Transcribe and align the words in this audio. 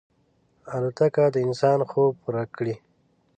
الوتکه 0.75 1.25
د 1.33 1.35
انسان 1.47 1.79
خوب 1.89 2.11
پوره 2.21 2.43
کړی. 2.55 2.75